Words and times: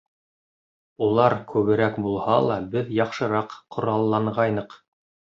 Улар 1.07 1.33
күберәк 1.51 1.99
булһа 2.05 2.37
ла, 2.45 2.57
беҙ 2.71 2.89
яҡшыраҡ 3.01 3.53
ҡоралланғайныҡ. 3.77 4.75